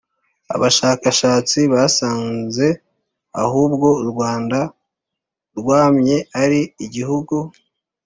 [0.55, 2.67] abashakashatsi basanze
[3.43, 4.59] ahubwo u rwanda
[5.59, 7.35] rwamye ari igihugu